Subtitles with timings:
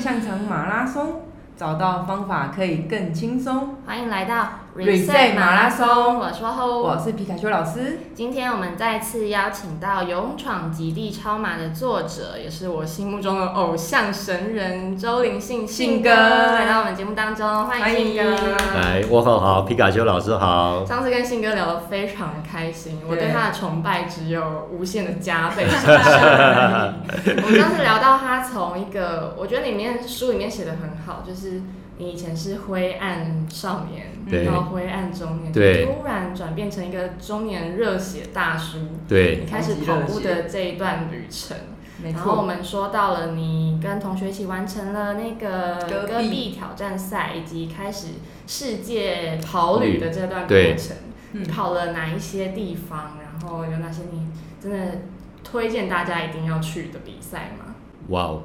[0.00, 1.20] 擅长马拉松，
[1.58, 3.76] 找到方法可以更轻松。
[3.84, 7.98] 欢迎来到 Reset 马拉松我说后，我是皮卡丘老师。
[8.14, 18.36] 今天我们再次邀请到《勇闯极地超马》的作者，也是我心目中的偶像神人周林信信哥来到我们节目当中，欢迎信哥。
[18.76, 20.86] 来，我好好，皮卡丘老师好。
[20.86, 25.66] 上次跟信哥聊得非常的开心，我对对他的崇拜只有无限的加倍。
[25.66, 31.60] 我们上次聊到他从一个，我觉得里面书里面写的很好，就是
[31.98, 38.78] 你以前是灰暗少年，对到灰暗中年，对突然转变成一个中年热血大叔，
[39.08, 41.56] 对你开始跑步的这一段旅程。
[42.02, 48.08] 然后我，们说到了你跟同学一起完成了那个戈壁挑战赛，以及开始
[48.46, 50.96] 世界跑旅的这段过程。
[50.96, 53.16] 嗯你跑了哪一些地方？
[53.22, 54.26] 然后有哪些你
[54.60, 54.98] 真的
[55.44, 57.72] 推荐大家一定要去的比赛吗？
[58.08, 58.42] 哇哦，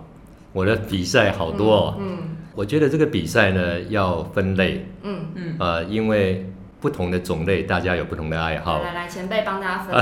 [0.54, 1.95] 我的比赛好多哦。
[1.98, 5.25] 嗯我觉得这个比赛呢要分类，嗯。
[5.36, 8.80] 嗯，呃，因为不同的种类，大家有不同的爱嗯，好。
[8.80, 8.86] 来。
[8.86, 9.94] 来来，前辈帮大家分。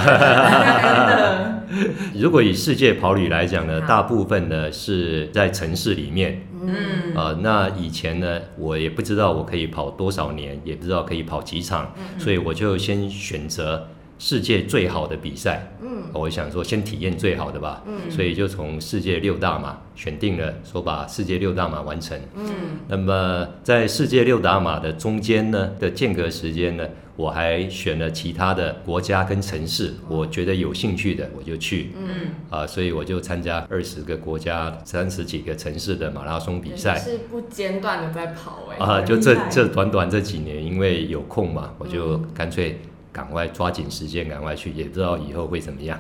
[2.22, 6.46] 如果以世界跑旅来讲呢，大部分呢是在城市里面。
[6.62, 7.14] 嗯。
[7.16, 12.20] 呃，那以前呢，我也不知道我可以跑多少年，也不知道可以跑几场，嗯。
[12.20, 13.88] 所以我就先选择
[14.20, 15.68] 世界最好的比赛。
[15.82, 17.82] 嗯我想说，先体验最好的吧。
[17.88, 22.20] 嗯所以就从世界六大马选定了，说把世界六大马完成。
[22.36, 22.46] 嗯
[22.88, 36.96] 那么在世界六大马的中间呢的间隔时间呢，我还选了其他的国家跟城市，我觉得有兴趣的我就去嗯，啊、所以我就参加二十个国家、三十几个城市的马拉松比赛。
[37.00, 38.78] 是不间断的在跑哎。
[38.78, 42.80] 啊，就这这短短这几年，因为有空嘛，我就嗯干脆
[43.14, 45.98] 赶快抓紧时间，赶快去，也不知道以后会怎么样。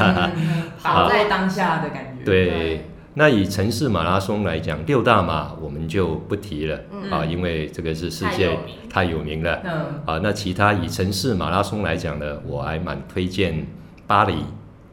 [0.82, 2.24] 跑在当下的感觉。
[2.24, 2.84] 对对，
[3.14, 8.58] 那以城市马拉松来讲，六大马我们就不提了、嗯啊，因为这个是世界
[8.88, 10.20] 太有名了嗯，啊。
[10.22, 13.66] 那其他以城市马拉松来讲呢，我还蛮推荐
[14.06, 14.34] 巴黎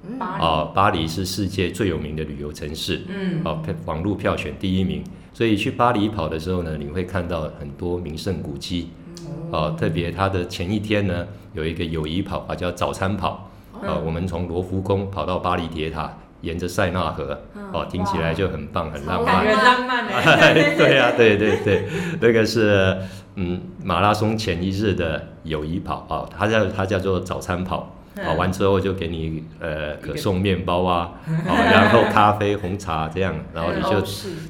[0.10, 3.04] 嗯巴黎啊，巴黎是世界最有名的旅游城市。
[3.08, 5.02] 嗯，哦，票网络票选第一名，
[5.34, 8.90] 所以去巴黎跑的时候呢，你会看到很多名胜古迹
[9.52, 13.50] 哦，特别它的前一天呢，有一个友谊跑啊，叫早餐跑
[13.82, 16.12] 嗯啊，我们从罗浮宫跑到巴黎铁塔，
[16.42, 17.40] 沿着塞纳河
[17.74, 19.64] 哦，听起来就很棒，很浪漫感觉。
[19.64, 20.76] 浪漫 哎。
[20.78, 21.88] 对呀、对对对，
[22.20, 22.98] 那个是
[23.36, 27.94] 嗯马拉松前一日的友谊跑啊，它叫它叫做早餐跑。
[28.24, 34.02] 跑完之后就给你呃可送面包啊， 哦，然后咖啡、红茶这样，然后你就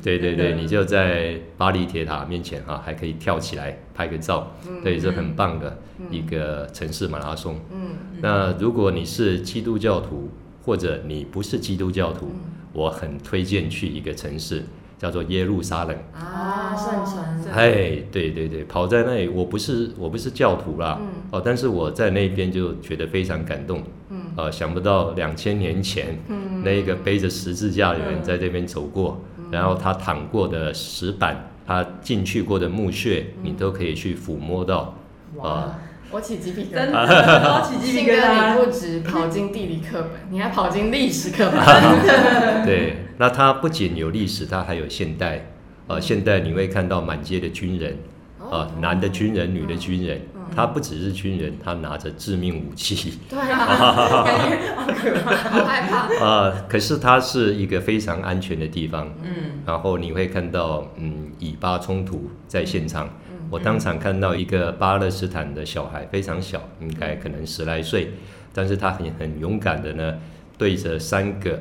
[0.04, 4.52] 对对对，你就在巴黎铁塔面前啊，还可以跳起来拍个照，
[4.84, 5.78] 对，是很棒的
[6.10, 7.60] 一个城市马拉松。
[7.72, 7.90] 嗯。
[8.22, 10.30] 那如果你是基督教徒，
[10.64, 12.32] 或者你不是基督教徒，
[12.74, 14.64] 我很推荐去一个城市，
[14.98, 15.96] 叫做耶路撒冷。
[16.14, 23.82] 啊，圣城圣哎，对对对，跑在那里，我不是我不是教徒啦，嗯哦，但是我在那边就觉得非常感动。
[24.10, 29.20] 嗯呃，想不到两千年前，嗯那一个背着十字架的人在这边走过，
[29.52, 34.96] 然后他躺过的石板，他进去过的墓穴，你都可以去抚摸到。
[35.36, 35.80] 哇，啊，
[36.12, 36.92] 我起鸡皮疙瘩。
[36.92, 38.56] 的 超起鸡，皮疙瘩。
[38.58, 41.60] 你不止跑进地理课本，你还跑进历史课本。
[42.64, 45.52] 对，那它不仅有历史，它还有现代。
[45.88, 47.98] 呃，现在你会看到满街的军人，
[48.40, 50.22] 呃，男的军人，女的军人，
[50.56, 53.20] 他不只是军人，他拿着致命武器。
[53.30, 56.26] 对啊，感觉好可怕，好害怕。
[56.26, 59.12] 啊， 可是它是一个非常安全的地方。
[59.24, 63.08] 嗯，然后你会看到，嗯，以巴冲突在现场。
[63.08, 68.12] 嗯我当场看到一个巴勒斯坦的小孩，非常小，应该可能十来岁，
[68.52, 70.18] 但是他很很勇敢的呢，
[70.58, 71.58] 对着三个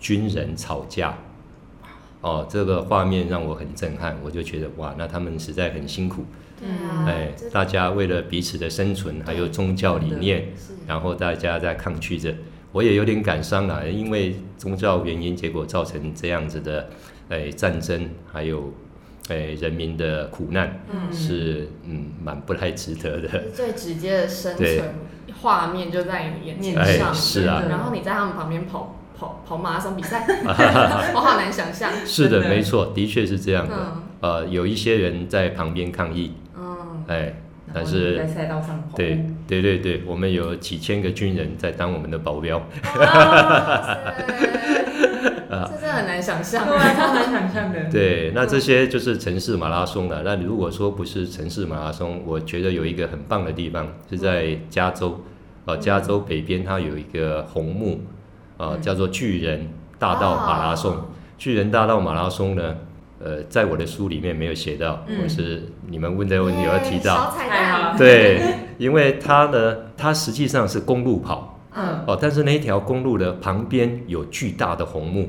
[0.00, 1.16] 军人吵架。
[2.24, 6.24] 哦，这个画面让我很震撼，我就觉得哇，那他们实在很辛苦。
[6.58, 12.34] 对啊，哎，大家为了彼此的生存，还有宗教理念，是然后大家在抗拒着，
[12.72, 16.88] 我也有点感伤啊，因为宗教原因，结果造成这样子的，
[17.28, 18.72] 哎，战争，还有，
[19.28, 23.50] 哎，人民的苦难，嗯是嗯蛮不太值得的。
[23.54, 24.94] 最直接的生存
[25.42, 30.26] 画面就在你眼前哎上，是啊然后你在他们旁边跑跑跑马拉松比赛，
[31.14, 31.90] 我好难想象。
[32.04, 33.74] 是的，没错，的确是这样的。
[33.76, 37.34] 嗯呃，有一些人在旁边抗议，嗯，哎，
[37.74, 42.62] 但是在是赛道上跑步，对对对对，我们有几千个军人在当我们的保镖。
[45.54, 46.66] 这真的很难想象。
[46.66, 47.84] 对啊，超难想象的。
[47.90, 50.22] 对，那这些就是城市马拉松了。
[50.24, 55.20] 那如果说不是城市马拉松，我觉得有一个很棒的地方是在加州，
[55.66, 58.00] 呃，加州北边它有一个红木，
[58.56, 58.82] 呃，嗯。
[58.82, 59.68] 叫做巨人
[59.98, 60.92] 大道马拉松。
[60.94, 61.04] 哦
[61.36, 62.76] 巨人大道马拉松呢，
[63.18, 65.18] 呃，在我的书里面没有写到，嗯。
[65.22, 67.34] 我是你们问这个问题我要提小到。
[67.36, 68.40] 彩蛋，对，
[68.78, 72.04] 因为它呢，它实际上是公路跑嗯。
[72.06, 75.28] 哦，但是那一条公路的旁边有巨大的红木，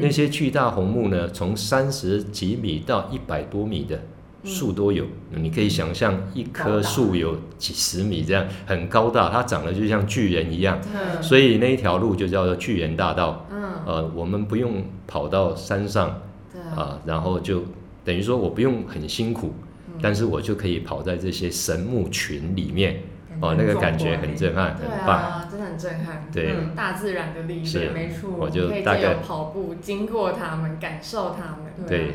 [0.00, 3.98] 那嗯些巨大红木呢，从三十几米到一百多米的
[4.46, 5.04] 树都有。
[5.30, 10.78] 你可以想象，一棵树有几十米这样，很高大，它长得就像巨人一样。
[10.94, 13.46] 嗯所以那一条路就叫做巨人大道。
[13.50, 16.22] 嗯，呃，我们不用跑到山上
[16.52, 17.64] 对，啊、然后就
[18.04, 19.52] 等于说我不用很辛苦，
[19.88, 23.02] 嗯但是我就可以跑在这些神木群里面。
[23.38, 25.20] 哦，那个感觉很震撼，很对棒。
[25.20, 26.26] 啊，真的很震撼。
[26.32, 31.86] 对嗯大自然的力是量，没错，我就大概跑步经过他们，感受他们。
[31.86, 32.14] 对，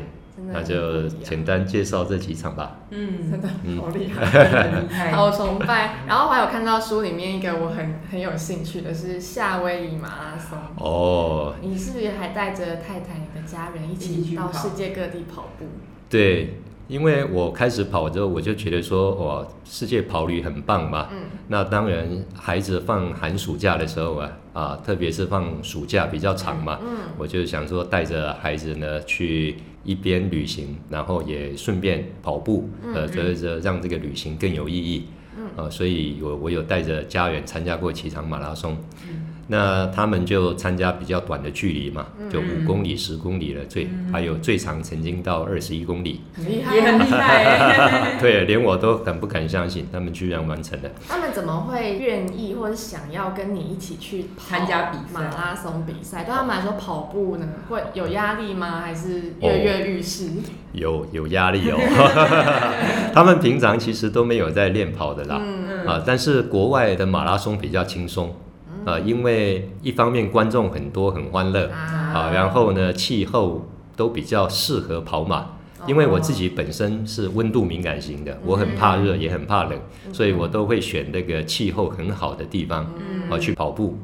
[0.50, 2.78] 那就简单介绍这几场吧。
[2.90, 5.12] 嗯真，的嗯好厉害。
[5.12, 10.58] 好崇拜，然后我还有看到书里面一个我很很有兴趣的是夏威夷马拉松。
[10.76, 15.66] 哦，你是不是还带着太太、你的家人一起到世界各地跑步？
[16.08, 21.08] 对，因为我开始跑之后，我就觉得说，哇，世界跑旅很棒嘛。
[21.12, 21.18] 嗯
[21.48, 33.10] 那当然，孩子放寒暑假的时候啊，啊，特别是放暑假比较长嘛，嗯我就想说带着孩子呢去一边旅行，然后也顺便跑步，呃，嗯。
[33.12, 35.06] 这这让这个旅行更有意义。
[35.36, 35.48] 嗯。
[35.56, 38.76] 呃，所以我我有带着家人参加过几场马拉松，
[39.08, 50.88] 嗯那他们就参加比较短的距离嘛，就五嗯公里、十公里了，最还有最长曾经到二十一公里，很厉害，也很厉害，对， 连我都很不敢相信，他们居然完成了。
[51.08, 55.20] 他们怎么会愿意或者想要跟你一起去跑参加比赛？
[55.20, 56.24] 马拉松比赛？
[56.24, 58.80] 对他们来说，跑步呢会有压力吗？
[58.80, 60.28] 还是哦跃跃欲试？
[60.72, 61.76] 有有压力哦，
[63.12, 65.86] 他们平常其实都没有在练跑的啦，嗯。
[65.86, 68.34] 啊，但是国外的马拉松比较轻松，
[68.84, 75.46] 啊，因为一方面观众很多很欢乐，啊，然后呢气候都比较适合跑马，
[75.86, 79.78] 因为我自己本身是温度敏感型的，我很怕热也很怕冷，
[80.12, 82.86] 所以我都会选那个气候很好的地方
[83.30, 83.98] 啊去跑步。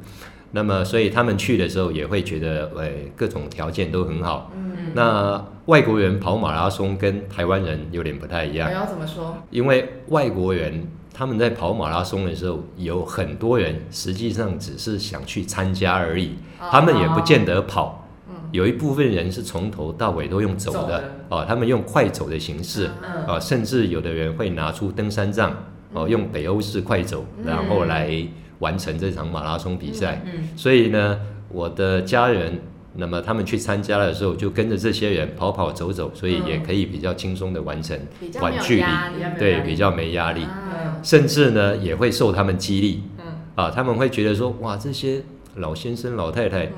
[0.51, 4.51] 那么，所以他们去的时候也会觉得，呃，各种条件都很好。
[4.55, 9.37] 嗯，那外国人跑马拉松跟台湾人有点不太一样我，要怎么说？
[9.51, 10.87] 因为外国人
[11.19, 16.35] 他们在跑马拉松的时候，有很多人实际上只是想去参加而已，
[16.71, 18.07] 他们也不见得跑。
[18.29, 18.35] 嗯。
[18.53, 21.03] 有一部分人是从头到尾都用走的走的。
[21.27, 25.53] 哦，他们用快走的形式嗯哦，甚至有的人会拿出登山杖
[25.91, 28.25] 哦，用北欧式快走，嗯然后来
[28.59, 30.21] 完成这场马拉松比赛。
[30.25, 30.47] 嗯。
[30.55, 31.19] 所以呢，
[31.49, 32.57] 我的家人，
[32.95, 43.03] 那么他们去参加的时候，就跟着这些人跑跑走走，所以也可以比较轻松的完成，比较有短距离压力，对，比较没压力，啊甚至呢也会受他们激励。
[43.19, 43.25] 嗯。
[43.55, 45.21] 啊，他们会觉得说，哇，这些
[45.55, 46.71] 老先生老太太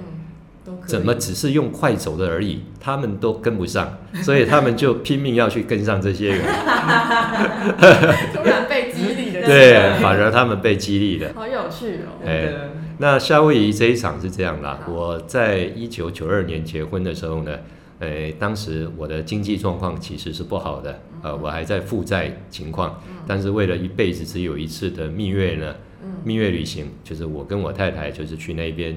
[0.86, 6.42] 怎么只是用快走的而已，他们都跟不上，所以他们就拼命要去跟上这些人，
[8.34, 9.10] 突然被激励。
[9.10, 9.11] 的，
[9.46, 11.32] 对，反而他们被激励了。
[11.36, 12.26] 好有趣哦。
[12.26, 12.54] 哎
[12.98, 17.58] 那夏威夷这一场是这样啦，我在一九九二年结婚的时候呢，
[17.98, 28.96] 呃，当时我的经济状况其实是不好的，呃，我还在负债情况，但是为了一辈子只有一次的蜜月呢，嗯蜜月旅行，就是我跟我太太就是去那边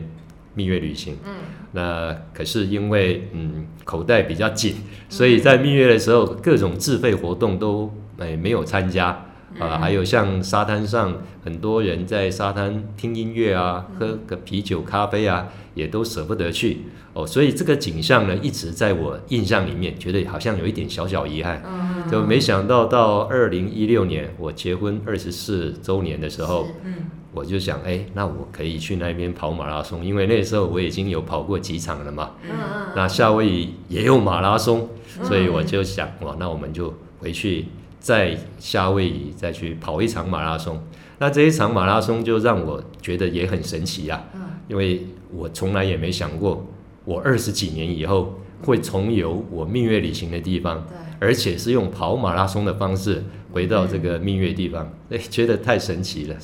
[0.53, 1.17] 蜜月旅行。
[1.25, 1.33] 嗯
[1.73, 4.75] 那可是因为嗯口袋比较紧，
[5.09, 9.25] 所以在蜜月的时候各种自费活动都哎没有参加。
[9.59, 16.83] 啊，还有像沙滩上很多人在沙滩听音乐啊，喝个啤酒、咖啡啊，也都舍不得去
[17.13, 21.63] 哦，所以这个景象呢，一直在我印象里面，觉得好像有一点小小遗憾。
[21.67, 26.95] 嗯，就没想到到二零一六年我结婚二十四周年的时候，嗯
[27.33, 32.31] 我就想，哎，那我可以去那边跑马拉松，因为那时候我已经有跑过几场了嘛。
[32.45, 37.67] 嗯嗯，那夏威夷也有马拉松，嗯所以我就想，哇，那我们就回去
[38.05, 40.79] 在夏威夷再去跑一场马拉松。
[41.19, 44.43] 那这一场马拉松就让我觉得也很神奇啊，嗯。
[44.69, 46.67] 因为我从来也没想过，
[47.07, 56.37] 我二十几年以后会重游我蜜月旅行的地方，对，而且是用跑马拉松的方式回到这个蜜月地方，哎，觉得太神奇了。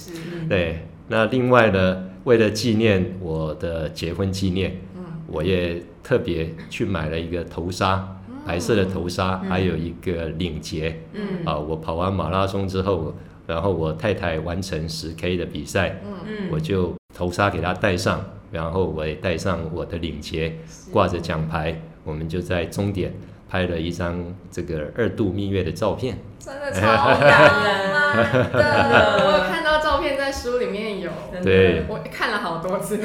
[0.49, 5.05] 对，那另外呢，为了纪念我的结婚纪念，嗯。
[5.26, 9.50] 我也特别去买了一个头纱，白色的头纱，嗯。
[9.50, 11.00] 还有一个领结。
[11.12, 11.44] 嗯。
[11.44, 13.14] 啊，我跑完马拉松之后，
[13.47, 20.56] 然后我太太完成十 K 的比赛，嗯，嗯我就头纱给她戴上，然后我也戴上我的领结，
[20.92, 23.12] 挂着奖牌，我们就在终点
[23.49, 26.18] 拍了一张这个二度蜜月的照片。
[26.38, 28.14] 真的超感人啊！
[28.14, 31.11] 真的， 我有看到照片在书里面有，
[31.44, 31.85] 对。
[31.87, 32.97] 我看了好多次，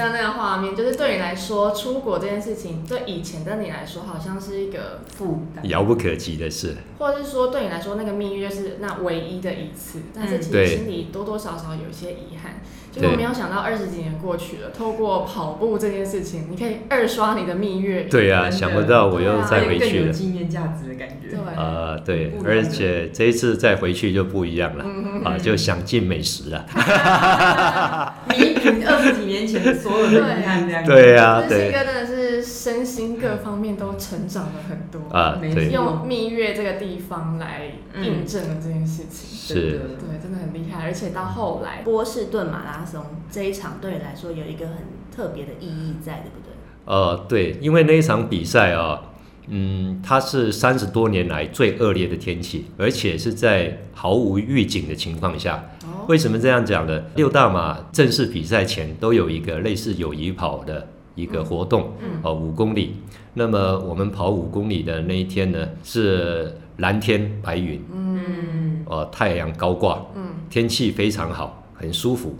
[0.00, 5.68] 象象那个画面，就是对你来说，出国这件事情，对以前的你来说，好像是一个负担。
[5.68, 6.76] 遥不可及的事。
[6.98, 12.60] 或者是说对你来说，那个蜜月是那唯一的一次，但是其实心里多多少少有一些遗憾。
[12.90, 18.02] 结果没有想到二十几年过去了，透过跑步这件事情，你可以二刷你的蜜月。
[18.10, 20.12] 对呀、真的想不到我又再回去了。
[20.12, 21.30] 纪念价值的感觉。
[21.30, 26.66] 对，呃，对而且这一次再回去就不一样了，嗯啊，就想尽美食了。
[28.28, 30.84] 弥补二十几年前所有的遗憾，这样。
[30.84, 35.14] 对呀、就是新对，哥真的是身心各方面都成长了很多。
[35.16, 39.38] 啊，没对，用蜜月这个地方来印证了这件事情。
[39.38, 44.76] 是真的对，真的很厉害，而且到后来，波士顿马拉松这一场对你来说有一个很
[45.14, 46.54] 特别的意义在，对不对？
[46.84, 49.02] 呃，对，因为那一场比赛啊，
[49.48, 55.70] 嗯，它是三十多年来最恶劣的天气，而且是在毫无预警的情况下。
[55.82, 57.02] 哦，为什么这样讲呢？
[57.16, 60.88] 六大马正式比赛前都有一个类似友谊跑的
[61.20, 62.96] 一个活动，嗯哦，五公里。
[63.34, 72.34] 那么我们跑五公里的那一天呢，是蓝天白云，嗯，呃，太阳高挂，嗯，天气非常好，很舒服。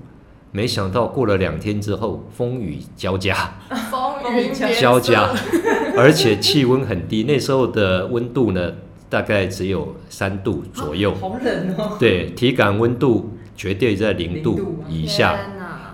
[0.53, 3.35] 没想到过了两天之后，风雨交加，
[3.89, 5.31] 风雨交加，
[5.97, 7.23] 而且气温很低。
[7.23, 8.73] 那时候的温度呢，
[9.09, 11.97] 大概只有三度左右，好冷哦。
[12.01, 15.39] 对，体感温度绝对在零零度以下。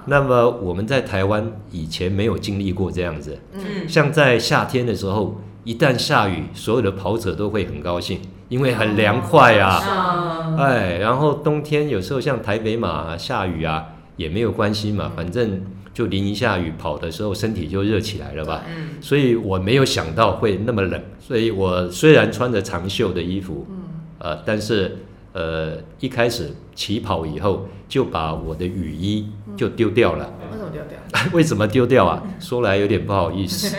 [0.06, 9.76] 那么我们在台湾以前没有经历过这样子，嗯，像在夏天的时候，一旦下雨，所有的跑者都会很高兴，因为很凉快啊。
[9.76, 13.84] 啊，哎，然后冬天有时候像台北马、啊、下雨啊，
[14.16, 15.60] 也没有关系嘛，反正
[15.92, 18.62] 就淋一下雨，跑的时候身体就热起来了吧。
[18.68, 23.66] 嗯，所以我没有想到会那么冷，所以我虽然穿着长袖的衣服，
[24.18, 24.98] 呃，但是
[25.32, 30.30] 呃一开始起跑以后就把我的雨衣就丢掉了。
[30.52, 30.98] 为什么丢掉？
[31.32, 32.22] 为什么丢掉啊？
[32.38, 33.74] 说来有点不好意思，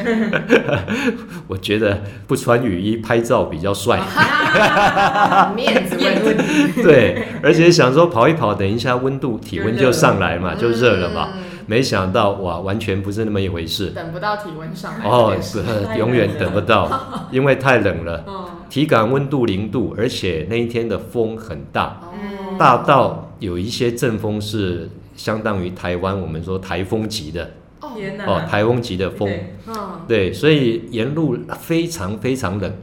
[1.47, 3.99] 我觉得不穿雨衣拍照比较帅。
[5.55, 11.29] 面子问题，对，而且想说跑一跑，等一下温度体温就上来嘛，就热了嘛。
[11.67, 13.89] 嗯没想到哇，完全不是那么一回事。
[13.89, 16.89] 等不到体温上来哦这件，事不永远等不到，
[17.29, 18.23] 因为太冷了。
[18.25, 28.25] 嗯，体感温度零度，而且那一天的风很大，嗯大到有一些阵风是相当于台湾我们说台风级的哦，天哪！
[28.25, 29.27] 哦，台风级的风。
[29.27, 29.73] 对嗯，
[30.07, 32.73] 对，所以沿路非常非常冷，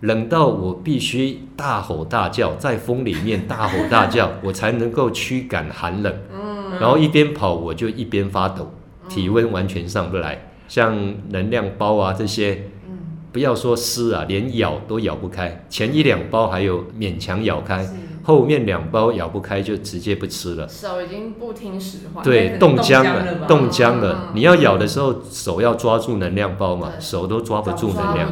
[0.00, 6.12] 冷到我必须大吼大叫，在风里面大吼大叫，我才能够驱赶寒冷。
[6.32, 8.72] 嗯然后一边跑我就一边发抖，
[9.08, 10.46] 体温完全上不来。
[10.68, 10.96] 像
[11.30, 12.98] 能量包啊这些，嗯，
[13.32, 15.64] 不要说撕啊，连咬都咬不开。
[15.68, 17.90] 前一两包还有勉强咬开，是
[18.22, 20.68] 后面两包咬不开就直接不吃了。
[20.68, 24.32] 手已经不听使唤，对，冻僵了冻僵了嗯。
[24.36, 28.30] 你要咬的时候，手要抓住能量包嘛，手都抓不住能量，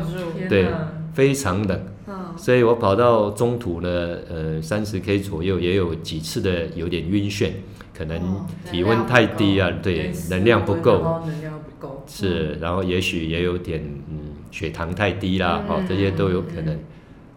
[0.48, 0.68] 对
[1.12, 1.80] 非常冷。
[2.06, 7.50] 嗯，所以我跑到中途呢，呃，三十 K 左右，也有几次的有点晕眩，
[7.98, 16.78] 可能哦体温太低啊，对，能量不够，能量不够，是，然后也许也有点嗯血糖太低啦，嗯哦，这些都有可能。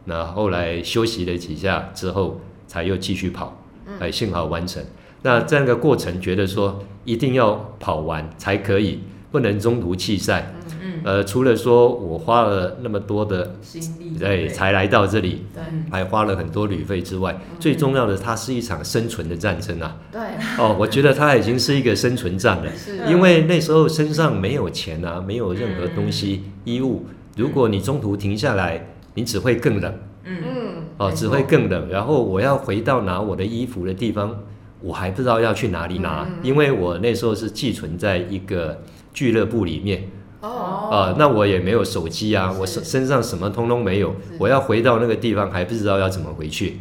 [0.06, 3.60] 那后来休息了几下之后，才又继续跑，
[4.00, 4.84] 哎，幸好完成。
[5.24, 9.00] 那这样的过程，觉得说一定要跑完才可以，
[9.32, 10.54] 不能中途弃赛。
[10.94, 15.44] 嗯，呃，除了说我花了那么多的，心力对，才来到这里，
[15.90, 19.98] 还花了很多旅费之外，最重要的，它是一场生存的战争啊！
[20.12, 20.22] 对，
[20.58, 22.98] 哦，我觉得它已经是一个生存战了，是。
[23.08, 27.06] 因为那时候身上没有钱啊，没有任何东西衣物，
[27.38, 29.94] 如果你中途停下来，你只会更冷。
[30.26, 30.38] 嗯。
[30.44, 31.90] 嗯，哦，只会更冷。
[31.90, 34.38] 然后我要回到拿我的衣服的地方，
[34.82, 38.82] 我还不知道要去哪里拿，因为我那时候是寄存在一个
[39.14, 40.04] 俱乐部里面。
[40.42, 46.80] 哦，啊，那我也没有手机啊，我身身上什么通通没有，我要回到那个地方还不知道要怎么回去，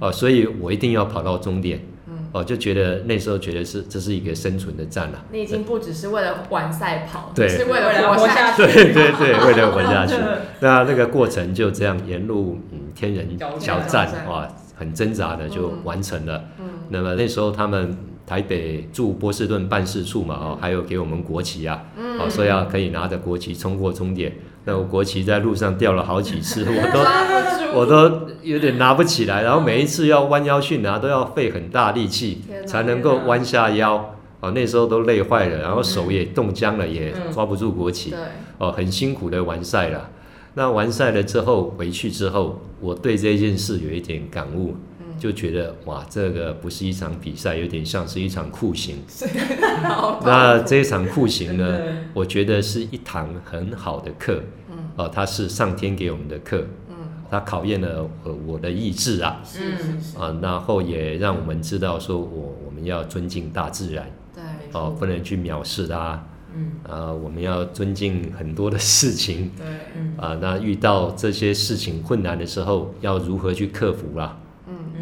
[0.00, 10.14] 哦、所以我一定要跑到终点，嗯，哦，就觉得那时候觉得是这是一个生存的战了、你已经不只是为了完赛跑，对是为为了了活下去对对对，为了活下去，
[10.60, 16.42] 那那个过程就这样沿路嗯天人交交战战哇，很挣扎的就完成了。
[16.58, 17.96] 嗯，那么那时候他们
[18.32, 21.84] 台北驻波士顿办事处嘛，哦，还有给我们国旗啊，
[22.18, 24.32] 哦，所以要可以拿着国旗冲过终点。
[24.64, 34.14] 那我国旗在路上掉了好几次， 我都我都有点拿不起来，然后每一次要弯腰去拿，都要费很大力气才能够弯下腰。
[34.40, 38.12] 哦，那时候都累坏了，然后手也冻僵了，也嗯抓不住国旗。
[38.12, 38.18] 对，
[38.56, 40.08] 哦，很辛苦的完赛了。
[40.54, 44.76] 那完赛了之后，回去之后，我对这件事有一点感悟，嗯
[45.22, 48.96] 就觉得哇，这个不是一场比赛，有点像是一场酷刑。
[50.26, 51.78] 那这一场酷刑呢，
[52.12, 54.78] 我觉得是一堂很好的课，嗯。
[54.96, 56.96] 哦、它是上天给我们的课，嗯。
[57.30, 66.20] 它考验了呃我的意志啊，是是是，啊，然后也让我们知道说我我们要尊敬大自然，对，哦，不能去藐视它，
[66.52, 66.72] 嗯。
[66.82, 74.36] 啊，我们要尊敬很多的事情，对，嗯啊，那遇到这些事情困难的时候，要如何去克服啦？
[74.36, 74.41] 嗯嗯，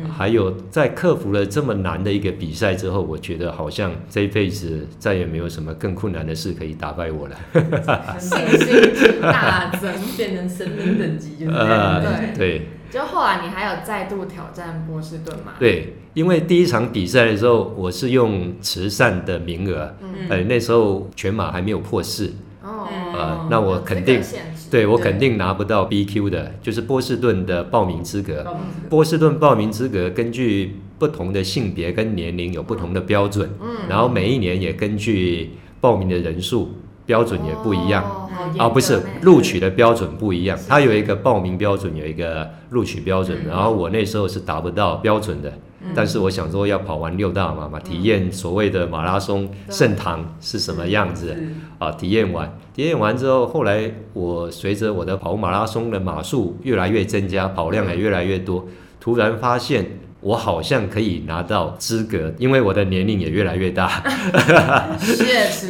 [0.09, 7.37] 还有在克服了这么难的一个比赛之后，我觉得好像这一辈子再也没有什么更困难的事可以打败我了。
[8.19, 9.91] 信心大增。
[10.17, 11.95] 变成神明等级就是这样。
[11.95, 15.53] 呃，对对就后来你还有再度挑战波士顿嘛？
[15.59, 24.21] 对，因为第一场比赛的时候，我是用慈善的名额，嗯，呃，那时候全马还没有破四，哦，呃，那我肯定
[24.71, 28.47] 对我肯定拿不到 BQ 的，就是波士顿的报名资格。
[28.89, 35.51] 波士顿报名资格根据不同的性别跟年龄有不同的标准，嗯，然后每一年也根据
[35.81, 36.71] 报名的人数
[37.05, 38.05] 标准也不一样。
[38.59, 43.37] 哦不是录取的标准不一样，它有一个报名标准，有一个录取标准。
[43.45, 45.91] 嗯然后我那时候是达不到标准的，嗯。
[45.95, 51.29] 但是我想说要跑完六大马嘛，体验所谓的马拉松对盛唐是什么样子。
[51.29, 51.91] 是啊？
[51.93, 58.67] 体验完，体验完之后，后来我随着我的跑马拉松的码数越来越增加，跑量也越来越多，
[59.01, 59.87] 突然发现。
[60.23, 64.03] 我好像可以拿到资格，因为我的年龄也越来越大，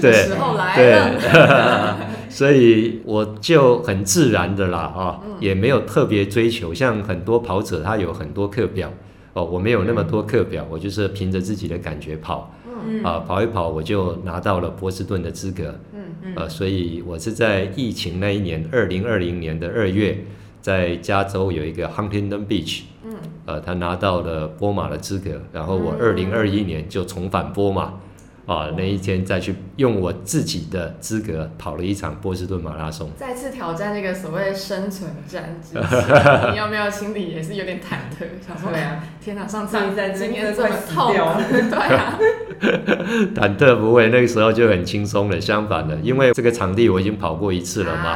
[0.03, 0.13] 对。
[0.13, 8.93] 时候来了，对， 所以我就很自然的啦啊，嗯也没有特别追求，像很多跑者他有很多课表
[9.33, 13.03] 哦，我没有那么多课表，我就是凭着自己的感觉跑嗯。
[13.05, 16.33] 啊，跑一跑我就拿到了波士顿的资格，嗯嗯。
[16.35, 20.19] 呃，所以我是在疫情那一年，二零二零年的二月，
[20.61, 23.15] 在加州有一个 Huntington Beach，嗯，
[23.47, 26.01] 呃，他拿到了波马的资格，然后我嗯。
[26.01, 27.95] 二零二一年就重返波马，
[28.51, 33.09] 啊，那一天再去用我自己的资格跑了一场波士顿马拉松。
[33.17, 42.19] 再次挑战那个所谓生存战之 前，你要不要心里也是有点忐忑，想说对啊，天哪，上次上一站今天这么痛掉了，对啊，
[43.35, 45.41] 忐忑不会，那个时候就很轻松了。
[45.41, 48.11] 相反的，因为这个场地我已经跑过一次了嘛，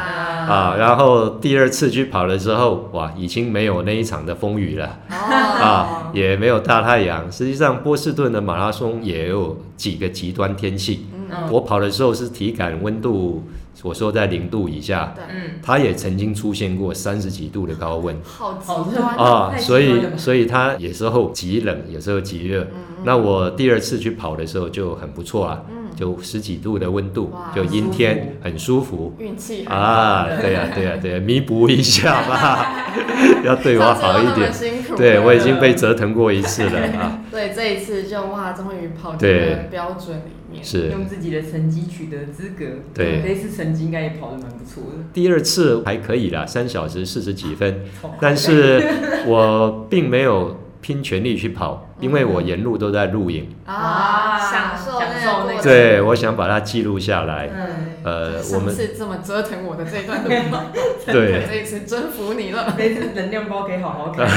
[0.52, 4.98] 啊，然后第二次去跑的时候，哇，已经没有那一场的风雨了。
[5.10, 7.30] 哦，啊，也没有大太阳。
[7.32, 11.06] 实际上，波士顿的马拉松也有几个极端天气。
[11.30, 13.42] 嗯，我跑的时候是体感温度，
[13.82, 18.16] 我说在零度以下，对，嗯，它也曾经出现过三十几度的高温。
[18.22, 22.62] 好好极端啊，所以所以它有时候极冷，有时候极热。
[22.62, 23.04] 嗯。
[23.04, 29.14] 那我第二次去跑的时候就很不错啊，嗯，就十几度的温度，就阴天，很舒服。
[29.18, 29.66] 运气。
[29.66, 32.86] 很好啊，对呀、对呀、对呀、弥补一下吧，
[33.44, 34.50] 要对我好一点。
[34.50, 34.96] 辛苦。
[34.96, 37.20] 对，我已经被折腾过一次了啊。
[37.30, 39.50] 对这一次就哇，终于跑进对。
[39.50, 40.64] 了标准里面。
[40.64, 42.64] 是用自己的成绩取得资格。
[42.94, 45.04] 对这一次成绩应该也跑得蛮不错的。
[45.12, 47.82] 第二次还可以啦，三小时四十几分，
[48.20, 48.82] 但是
[49.26, 55.62] 我并没有拼全力去跑，因为我沿路都在录影，啊，啊享受享受那个那个过程。
[55.62, 57.48] 对，我想把它记录下来。
[57.56, 57.66] 嗯，
[58.04, 60.28] 呃，我上们是这么折腾我的这一段路，
[61.10, 61.46] 对。
[61.48, 62.74] 这一次征服你了。
[62.76, 64.28] 这次能量包可以好好看。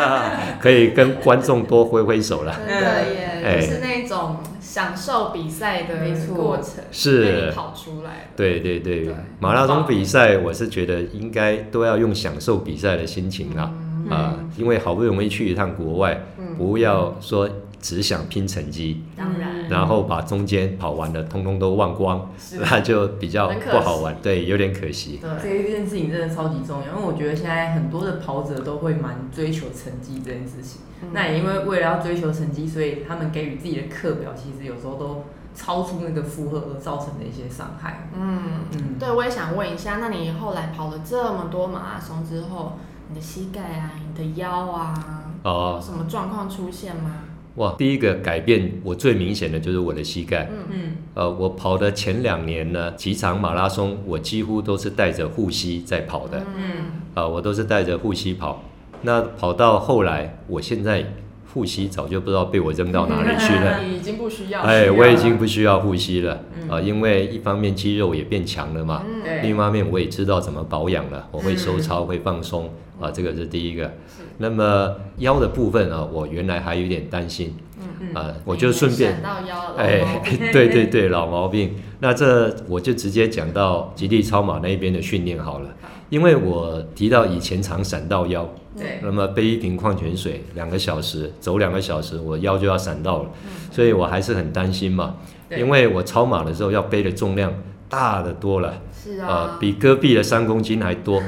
[0.58, 2.56] 可以跟观众多挥挥手了。
[2.66, 3.60] 真的耶，哎。
[3.60, 5.94] 就是那种享受比赛的
[6.34, 7.52] 过程，是。
[7.54, 8.36] 跑出来的。
[8.36, 9.04] 对对对。
[9.04, 13.70] 对，马拉松比赛我是觉得应该都要用享受比赛的心情啦，
[14.06, 14.10] 嗯。
[14.10, 16.56] 啊，因为好不容易去一趟国外，嗯。
[16.56, 17.48] 不要说
[17.80, 25.18] 只想拼成绩，当然，然后把中间跑完的通通都忘光，那就比较不好玩，对，有点可惜。
[25.22, 30.82] 这对，一件事情真的超级重要，因为我觉得现在很多的跑者都会蛮追求成绩这件事情。
[31.02, 31.08] 嗯。
[31.14, 38.06] 那也因为为了要追求成绩，所以他们给予自己的课表，其实有时候都超出那个负荷而造成的一些伤害。
[38.14, 42.78] 嗯，嗯，对，我也想问一下，那你后来跑了这么多马拉松之后，
[43.10, 47.24] 你的膝盖啊，你的腰啊，有哦，什么状况出现吗？
[47.56, 50.48] 哇，第一个改变我最明显的就是我的膝盖。
[50.50, 50.58] 嗯。
[50.70, 50.96] 嗯。
[51.14, 56.84] 呃，我跑的前两年呢，几场马拉松我几乎都是带着护膝在跑的，嗯。
[57.14, 58.62] 啊、我都是带着护膝跑。
[59.02, 61.04] 那跑到后来，我现在
[61.52, 63.82] 护膝早就不知道被我扔到哪里去了。
[63.82, 64.60] 你 已经不需要。
[64.60, 66.44] 哎，我已经不需要护膝了。
[66.56, 66.70] 嗯。
[66.70, 69.42] 啊、因为一方面肌肉也变强了嘛，嗯，对。
[69.42, 73.90] 另一方面我也知道怎么保养了，我会收操，会放松啊，这个是第一个。
[74.38, 77.54] 那么腰的部分啊，我原来还有点担心。
[77.78, 77.86] 嗯。
[78.00, 78.14] 嗯。
[78.14, 81.74] 啊、我就顺便闪到腰，哎 对对对，老毛病。
[82.00, 85.68] 那这我就直接讲到极地超马那边的训练好了，
[86.08, 93.30] 因为我提到以前常闪到腰，对，那么背一瓶矿泉水两个小时，走两个小时，我腰就要闪到了，
[93.70, 95.16] 所以我还是很担心嘛，
[95.54, 97.52] 因为我超马的时候要背的重量
[97.90, 101.22] 大的多了，呃是啊，，比戈壁的三公斤还多。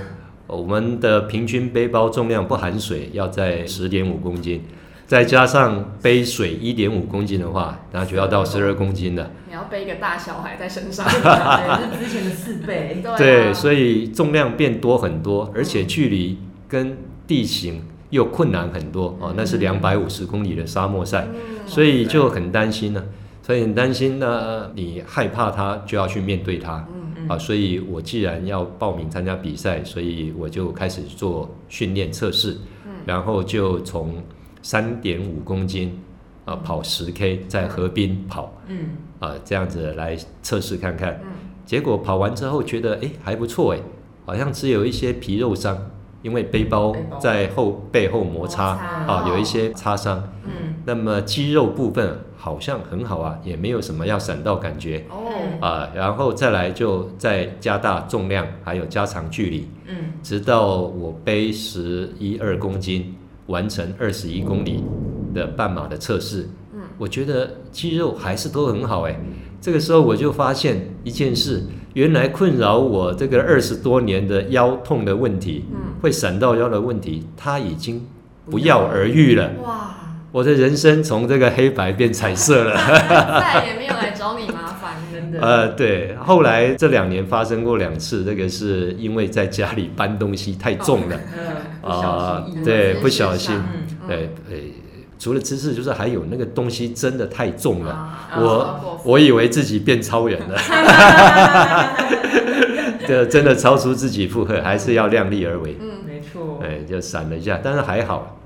[0.54, 4.62] 我们的平均背包重量不含水要在十点五公斤，
[5.06, 9.30] 再加上背水一点五公斤的话，那就要到十二公斤了。
[9.48, 13.00] 你要背一个大小孩在身上， 对，是之前的四倍。
[13.02, 16.38] 对啊对，所以重量变多很多，而且距离
[16.68, 19.34] 跟地形又困难很多哦。
[19.36, 23.04] 那是两百五十公里的沙漠赛，嗯所以就很担心了。
[23.44, 26.86] 所以很担心呢，你害怕它就要去面对它。
[26.94, 27.01] 嗯
[27.32, 34.22] 啊，所以我既然要报名参加比赛，所以我就开始做训练测试，嗯然后就从
[34.62, 35.98] 三点五公斤
[36.44, 41.20] 啊跑十 K，在河滨跑嗯，啊这样子来测试看看。
[41.24, 41.30] 嗯
[41.64, 43.78] 结果跑完之后觉得哎还不错哎，
[44.26, 45.78] 好像只有一些皮肉伤，
[46.20, 50.22] 因为背包在后背后摩擦摩擦啊有一些擦伤。
[50.44, 55.04] 嗯，那么肌肉部分好像很好啊，也没有什么要闪到感觉。
[55.10, 55.16] 哦，
[55.60, 63.14] 啊，然后再来就再加大重量，还有加长距离，嗯，直到我背十一二公斤，
[63.46, 64.82] 完成二十一公里
[65.34, 66.48] 的半马的测试。
[66.74, 69.18] 嗯，我觉得肌肉还是都很好哎。
[69.60, 71.62] 这个时候我就发现一件事，
[71.94, 78.04] 原来困扰我这个二十多年的腰痛的问题，嗯，会闪到腰的问题，它已经
[78.50, 79.52] 不药而愈了。
[79.62, 79.94] 哇，
[80.32, 82.74] 我的人生从这个黑白变彩色了。
[82.74, 85.38] 再也没有来找你麻烦，真的。
[85.46, 91.44] 呃，对，后来这两年发生过两次，这个是因为在家里搬东西太重了，嗯，
[91.82, 93.54] 不小心意外对不小心。
[93.54, 94.56] 嗯，对，呃，
[95.18, 100.56] 除了姿势，就是还有那个东西真的太重了，啊我我以为自己变超人了，
[103.06, 105.88] 这真的超出自己负荷，还是要量力而为，嗯。
[106.06, 106.58] 没错。
[106.62, 108.41] 哎，就闪了一下，但是还好，嗯，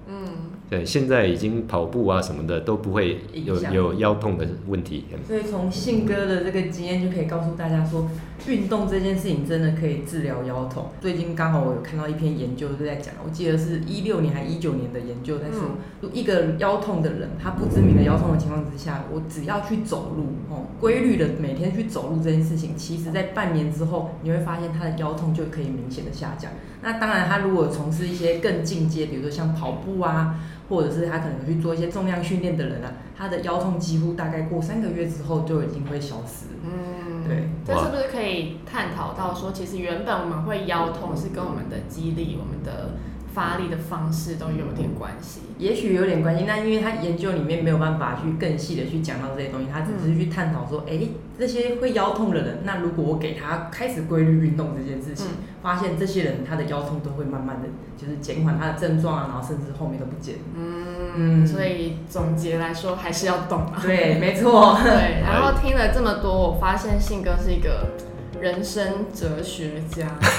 [0.69, 8.09] 对，现在已经跑步啊什么的都不会有有腰痛的问题，所以从信哥的这个经验就可以告诉大家说，
[8.49, 10.87] 运动这件事情真的可以治疗腰痛。
[11.01, 15.61] 最近刚好我有看到一篇研究是在讲，我记得是一六年还一九年的研究在说，
[16.01, 26.51] 如一个腰痛的人，他不知名的腰痛的情况之下，我只要去走路，哦，规律的每天去走路这件事情，其实在半年之后，你会发现他的腰痛就可以明显的下降。
[26.83, 36.47] 那当然，他如果从事一些更进阶，比如说像跑步啊，或者是他可能去做一些重量训练的人啊，他的腰痛几乎大概过三个月之后就已经会消失。
[36.65, 42.97] 嗯，对，这是不是可以探讨到说，其实原本我们会腰痛是跟我们的肌力、我们的
[43.37, 45.43] 发力的方式都有点关系？
[45.59, 50.99] 也许有点关系，那因为他研究里面没有办法去更细的去讲到这些东西，他只是去探讨说，哎、
[51.39, 57.69] 这些会腰痛的人，那如果我给他开始规律运动这件事情，嗯发现这些人他的腰痛都会慢慢的
[57.99, 60.37] 就是减缓他的症状啊，然后甚至后面都不见。
[60.55, 63.83] 嗯，所以总结来说还是要懂啊。
[63.83, 64.79] 对，没错。
[64.85, 67.95] 对，然后听了这么多，我发现信哥是一个
[68.41, 70.07] 人生哲学家，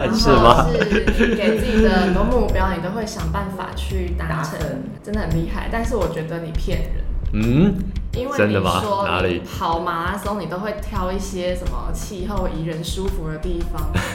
[0.00, 4.58] 然是吗后是你给自己的很多目标，你都会想办法去达成
[5.02, 5.68] 真的很厉害。
[5.72, 6.90] 但是我觉得你骗人。
[7.32, 7.74] 嗯，
[8.12, 8.80] 因为你真的吗？
[8.82, 9.34] 说哪里？
[9.34, 13.90] 你跑马拉松，你都会挑一些什么气候宜人、舒服的地方，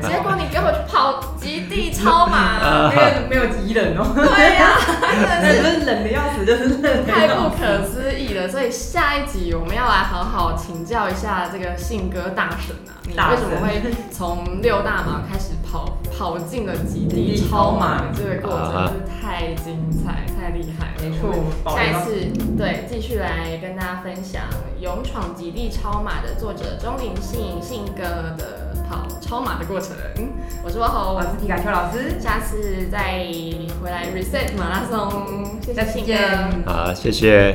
[0.00, 5.82] 结果你给我去跑极地超马， 没有没有极冷哦，对呀、那 真的是。
[5.82, 7.26] 冷的要死，就是冷太。
[7.26, 8.48] 不可思议了。
[8.48, 18.12] 所以下一集我们要来好好请教一下这个信哥大神啊，你为什么会从六大马开始跑跑进了极极地地超超马马？
[18.14, 21.02] 这个过程是太精彩、太厉害了。
[21.02, 24.44] 没错下一次对继续来跟大家分享
[24.80, 28.04] 《勇闯极地超马》的作者钟林信信哥
[28.38, 29.96] 的跑超马的过程。
[30.64, 33.26] 我是汪猴我，是皮卡丘老师，下次再
[33.82, 36.72] 回来 reset 马拉松，谢谢下次信见哥。
[36.72, 37.52] 好，谢谢。